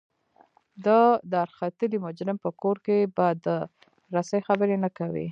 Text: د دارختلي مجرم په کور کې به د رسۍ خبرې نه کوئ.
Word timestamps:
د 0.85 0.87
دارختلي 1.33 1.97
مجرم 2.05 2.37
په 2.43 2.49
کور 2.61 2.77
کې 2.85 2.97
به 3.15 3.27
د 3.45 3.47
رسۍ 4.15 4.41
خبرې 4.47 4.75
نه 4.83 4.89
کوئ. 4.97 5.27